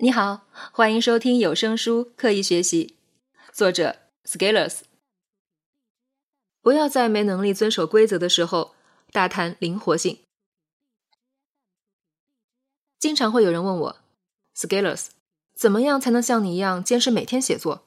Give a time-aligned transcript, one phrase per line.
[0.00, 2.94] 你好，欢迎收听有声书《刻意学习》，
[3.52, 4.82] 作者 Scalers。
[6.62, 8.76] 不要在没能力遵守规则的时候
[9.10, 10.20] 大谈灵活性。
[13.00, 13.96] 经常会有人问我
[14.54, 15.08] ，Scalers，
[15.56, 17.82] 怎么样才能像你一样坚持每天写作？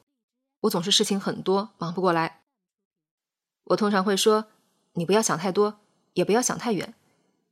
[0.64, 2.42] 我总是事情很多，忙不过来。
[3.64, 4.48] 我通常会说，
[4.96, 5.80] 你不要想太多，
[6.16, 6.94] 也不要想太远，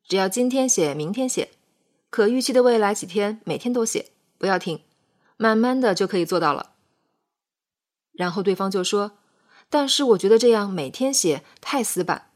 [0.03, 1.51] 只要今天写，明天写，
[2.09, 4.11] 可预期的未来几天每天都写。
[4.39, 4.81] 不要停，
[5.37, 6.71] 慢慢的就可以做到了。
[8.14, 9.19] 然后对方就说
[9.69, 12.31] ：“但是我觉得这样每天写太死板，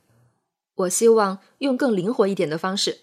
[0.75, 2.99] 我希望用更灵活一点的方式。”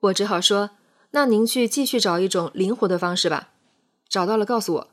[0.00, 0.70] 我只好说
[1.12, 3.52] ：“那您去继续找一种灵活的方式吧，
[4.08, 4.90] 找到了告诉我。”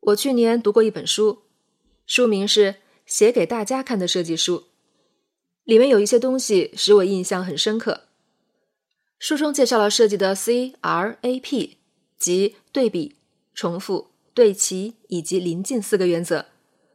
[0.00, 1.42] 我去年读过一本书，
[2.06, 2.72] 书名是
[3.06, 4.58] 《写给大家看的设计书》，
[5.64, 8.08] 里面有一些东西使我印象很深刻。
[9.22, 11.76] 书中介绍了设计的 C R A P，
[12.18, 13.14] 即对比、
[13.54, 16.46] 重复、对齐以及临近四个原则，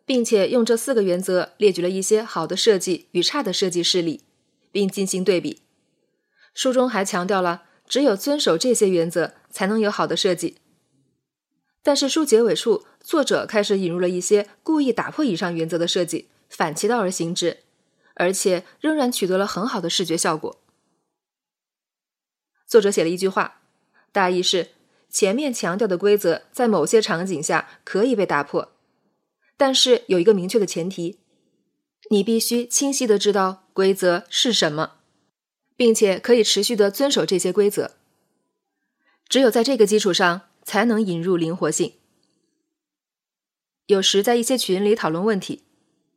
[0.06, 4.23] 并且用这四个原则列举了一些好的设计与差的设计事例，
[4.73, 5.61] 并进行对比。
[6.53, 10.58] 书中还强调了，只有遵守这些原则，才能有好的设计。
[11.81, 17.59] 但是书结尾处，作者开始引入了一些故意打破以上原则的设计，反其道而行之，
[18.16, 20.59] 而且仍然取得了很好的视觉效果。
[22.68, 23.62] 作者写了一句话，
[24.12, 24.72] 大意是：
[25.10, 28.74] 前面强调的规则在某些场景下可以被打破，
[29.56, 31.18] 但是有一个明确的前提，
[32.09, 34.96] 你必须清晰的知道规则是什么，
[35.78, 37.94] 并且可以持续的遵守这些规则。
[39.30, 41.94] 只有在这个基础上，才能引入灵活性。
[43.86, 45.64] 有时在一些群里讨论问题，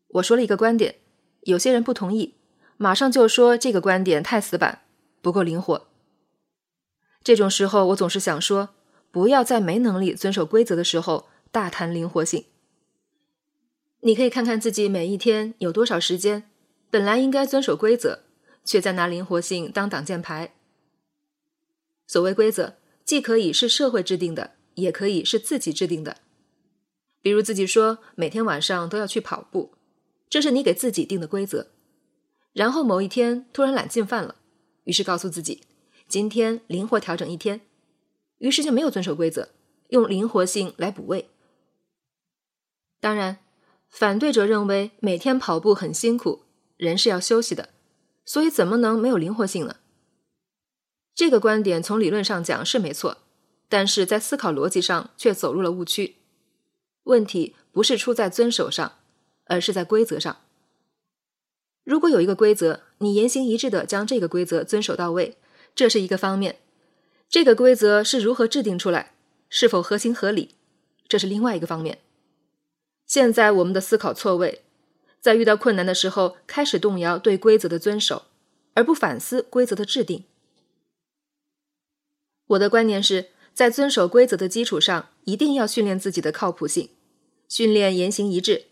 [0.09, 0.97] 我说了一个观点，
[1.42, 2.35] 有些人不同意，
[2.77, 4.83] 马上就说这个观点太死板，
[5.23, 5.89] 不够灵活。
[7.23, 8.71] 这种时候，我总是想说，
[9.11, 12.45] 不要在没能力遵守规则的时候大谈灵活性。
[14.01, 16.51] 你可以看看自己每一天有多少时间，
[16.91, 18.20] 本来应该遵守规则，
[18.64, 20.55] 却在拿灵活性当挡箭牌。
[22.07, 26.17] 所谓规则，既可以是社会制定的，也可以是自己制定的。
[27.20, 29.75] 比如自己说每天晚上都要去跑步，
[30.30, 31.67] 这是你给自己定的规则。
[32.55, 34.36] 然后某一天突然懒劲犯了，
[34.85, 35.64] 于是告诉自己。
[36.11, 37.61] 今天灵活调整一天，
[38.39, 39.51] 于是就没有遵守规则，
[39.91, 41.31] 用灵活性来补位。
[42.98, 43.39] 当然，
[43.89, 46.43] 反对者认为每天跑步很辛苦，
[46.77, 47.69] 人是要休息的，
[48.25, 49.77] 所以怎么能没有灵活性呢？
[51.15, 53.19] 这个观点从理论上讲是没错，
[53.69, 56.17] 但是在思考逻辑上却走入了误区。
[57.05, 58.95] 问题不是出在遵守上，
[59.45, 60.39] 而是在规则上。
[61.85, 65.37] 如果有一个规则，你言行一致的将这个规则遵守到位。
[65.75, 66.58] 这是一个方面，
[67.29, 69.13] 这个规则是如何制定出来，
[69.48, 70.51] 是否合情合理，
[71.08, 71.98] 这是另外一个方面。
[73.07, 74.63] 现在我们的思考错位，
[75.20, 78.27] 在遇到困难的时候开始动摇对规则的遵守，
[78.75, 80.25] 而不反思规则的制定。
[82.48, 86.91] 我的观念是在遵守规则的基础上，一定要训练自己的靠谱性，
[87.48, 88.67] 训练言行一致，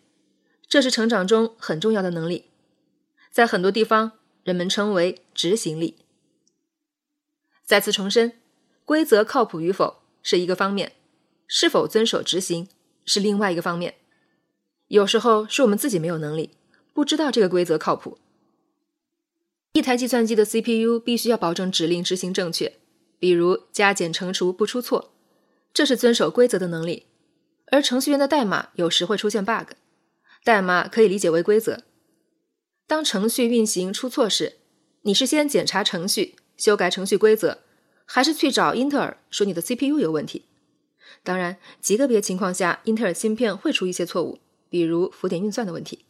[0.68, 2.46] 这是成长中很重要的能力，
[3.30, 5.96] 在很多地方人们称为执行力。
[7.68, 8.32] 再次重申，
[8.86, 10.92] 规则靠谱与否是一个方面，
[11.46, 12.66] 是否遵守执行
[13.04, 13.96] 是另外一个方面。
[14.86, 16.52] 有时候是我们自己没有能力，
[16.94, 18.16] 不知道这个规则靠谱。
[19.74, 22.78] 一台计算机的 CPU 必须要保证指令执行正确，
[23.18, 25.12] 比如加减乘除不出错，
[25.74, 27.04] 这是遵守规则的能力。
[27.66, 29.72] 而程序员的代码有时会出现 bug，
[30.42, 31.82] 代码可以理解为规则。
[32.86, 34.56] 当程序运行出错时，
[35.02, 36.36] 你是先检查程序。
[36.58, 37.62] 修改程序规则，
[38.04, 40.44] 还是去找英特尔说你的 CPU 有问题？
[41.22, 46.04] 当然，极个别情况下，英特尔芯片会出一些错误，比如浮点运算的问题。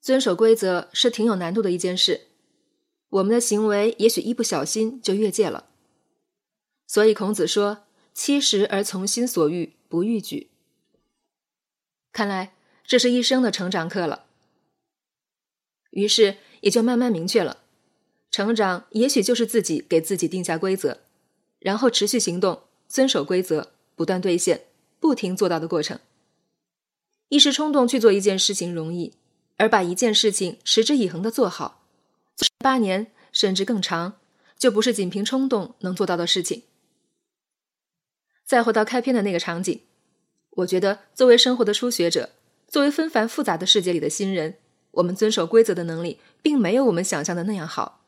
[0.00, 2.22] 遵守规则是挺有难度的一件事，
[3.10, 5.68] 我们的行为也许一不小心就越界了。
[6.86, 10.50] 所以孔子说：“七十而从心所欲，不逾矩。”
[12.12, 12.54] 看来
[12.86, 14.26] 这是一生的成长课了。
[15.90, 17.63] 于是也就慢慢明确了。
[18.34, 20.98] 成长也许就是自己给自己定下规则，
[21.60, 24.64] 然后持续行动，遵守规则，不断兑现，
[24.98, 26.00] 不停做到的过程。
[27.28, 29.12] 一时冲动去做一件事情容易，
[29.56, 31.84] 而把一件事情持之以恒的做好，
[32.58, 34.14] 八年甚至更长，
[34.58, 36.64] 就不是仅凭冲动能做到的事情。
[38.44, 39.82] 再回到开篇的那个场景，
[40.50, 42.30] 我觉得作为生活的初学者，
[42.66, 44.56] 作为纷繁复杂的世界里的新人，
[44.90, 48.00] 我们遵守规则的能力，并没有我们想象的那样好。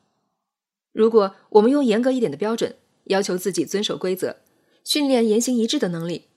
[0.97, 4.37] 如果我们用严格一点的标准，要求自己遵守规则，
[4.83, 6.29] 训练言行一致的能力，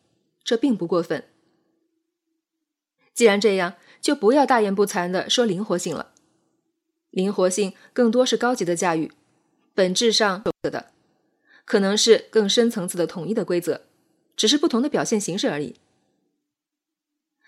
[0.43, 1.23] 这并不过分。
[3.13, 6.11] 既然这样，就不要大言不惭的说灵活性了。
[7.09, 9.13] 灵活性更多是高级的驾驭，
[9.73, 10.91] 本质上的
[11.63, 13.83] 可能是更深层次的统一的规则，
[14.35, 15.77] 只是不同的表现形式而已。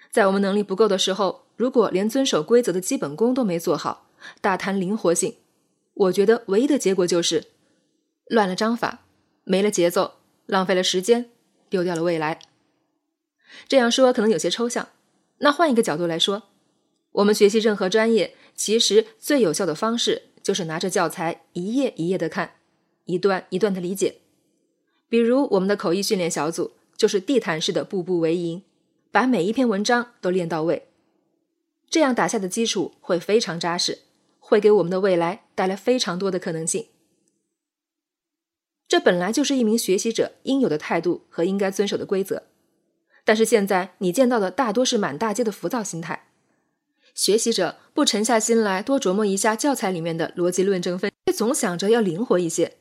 [0.09, 4.07] 在我们能力不够的时候，如果连遵守规则的基本功都没做好，
[4.39, 5.35] 大谈灵活性，
[5.93, 7.45] 我觉得唯一的结果就是
[8.27, 9.05] 乱了章法，
[9.43, 10.15] 没了节奏，
[10.45, 11.29] 浪费了时间，
[11.69, 12.39] 丢掉了未来。
[13.67, 14.89] 这样说可能有些抽象，
[15.39, 16.43] 那换一个角度来说，
[17.11, 22.55] 我们学习任何专业，其实最有效的方式就是拿着教材一页一页的看，
[23.05, 24.19] 一段一段的理解。
[25.09, 28.63] 比如我们的口译训练小组，就是地毯式的步步为营。
[29.13, 30.87] 把每一篇文章都练到位，
[31.89, 34.03] 这样打下的基础会非常扎实，
[34.51, 36.87] 会给我们的未来带来非常多的可能性。
[38.85, 42.43] 这本来就是一名学习者应有的态度和应该遵守的规则。
[43.23, 46.27] 但是现在你见到的大多是满大街的浮躁心态，
[47.15, 52.75] 学习者不沉下心来多琢磨一下教材里面的逻辑论证分，却总想着要灵活一些，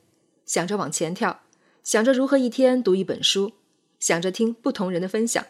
[0.44, 1.42] 想着往前跳，
[1.84, 3.52] 想着如何一天读一本书，
[4.00, 5.46] 想着听不同人的分享。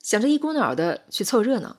[0.00, 1.76] 想着一股脑的去凑热闹，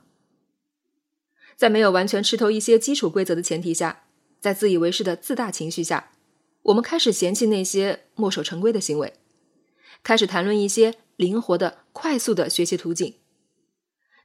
[1.64, 4.04] 在没有完全吃透一些基础规则的前提下，
[4.42, 6.12] 在自以为是的自大情绪下，
[6.64, 9.14] 我们开始嫌弃那些墨守成规的行为，
[10.04, 13.16] 开始谈论一些灵活的、快速的学习途径，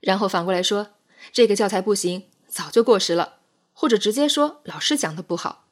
[0.00, 0.94] 然后反过来说
[1.30, 3.38] 这个教材不行，早就过时了，
[3.72, 5.68] 或者直接说老师讲的不好。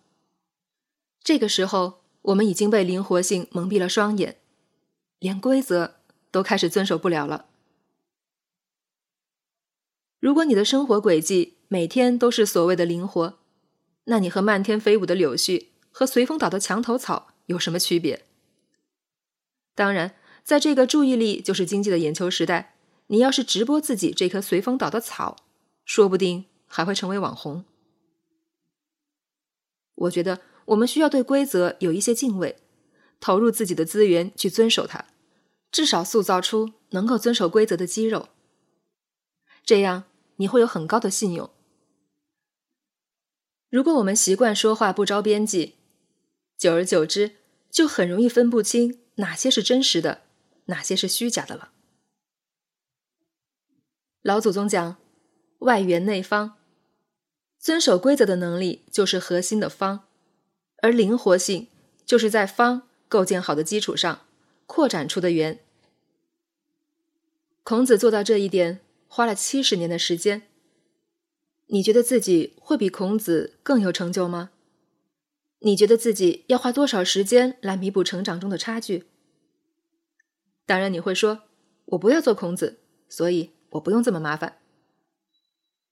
[1.25, 4.37] 这个时候，我们已经被灵活性蒙蔽了双眼，
[5.19, 5.97] 连规则
[6.31, 7.47] 都开始遵守不了了。
[10.21, 13.39] 如果你的生活轨迹每天都是所谓的灵活，
[14.05, 18.25] 那你和漫天飞舞的柳絮和随风倒的墙头草有什么区别？
[19.75, 20.15] 当然，
[20.45, 22.77] 在这个注意力就是经济的眼球时代，
[23.09, 25.37] 你要是直播自己这棵随风倒的草，
[25.85, 27.65] 说不定还会成为网红。
[29.97, 32.57] 我觉得我们需要对规则有一些敬畏，
[33.19, 35.07] 投入自己的资源去遵守它，
[35.73, 38.29] 至少塑造出能够遵守规则的肌肉。
[39.65, 40.05] 这样
[40.37, 41.51] 你会有很高的信用。
[43.69, 45.75] 如果我们习惯说话不着边际，
[46.57, 47.37] 久而久之
[47.71, 50.23] 就很容易分不清哪些是真实的，
[50.67, 51.73] 哪些是虚假的了。
[54.23, 54.97] 老祖宗讲
[55.61, 56.57] “外圆内方”，
[57.59, 60.07] 遵守规则的能力就是核心的方，
[60.83, 61.69] 而灵活性
[62.05, 64.27] 就是在方构建好的基础上
[64.67, 65.61] 扩展出的圆。
[67.63, 68.81] 孔子做到这一点。
[69.09, 70.43] 花了七十年的时间，
[71.67, 74.51] 你觉得自己会比孔子更有成就吗？
[75.61, 79.07] 你觉得自己要花多少时间来弥补成长中的差距？
[80.65, 81.43] 当然，你会说
[81.87, 82.79] ：“我不要做孔子，
[83.09, 84.59] 所以我不用这么麻烦。”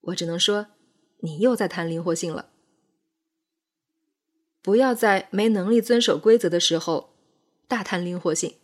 [0.01, 0.67] 我只能说，
[1.19, 2.51] 你又在谈灵活性了。
[4.61, 7.13] 不要在没能力遵守规则的时候
[7.67, 8.55] 大谈灵活性。